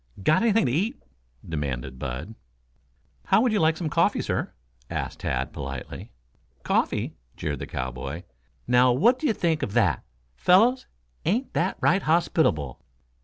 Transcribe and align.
"Got 0.23 0.41
anything 0.41 0.65
to 0.65 0.71
eat?" 0.71 0.99
demanded 1.47 1.99
Bud. 1.99 2.33
"How 3.25 3.39
would 3.41 3.51
you 3.51 3.59
like 3.59 3.77
some 3.77 3.87
coffee, 3.87 4.23
sir?" 4.23 4.51
asked 4.89 5.19
Tad 5.19 5.53
politely. 5.53 6.11
"Coffee?" 6.63 7.13
jeered 7.37 7.59
the 7.59 7.67
cowboy. 7.67 8.23
"Now 8.67 8.91
what 8.93 9.19
d'ye 9.19 9.31
think 9.31 9.61
of 9.61 9.73
that, 9.73 10.03
fellows? 10.35 10.87
Ain't 11.23 11.53
that 11.53 11.77
right 11.81 12.01
hospitable?" 12.01 12.81